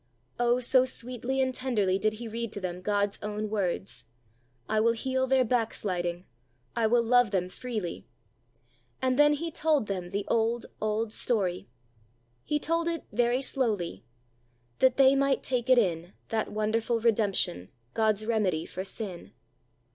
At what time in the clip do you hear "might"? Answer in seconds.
15.15-15.43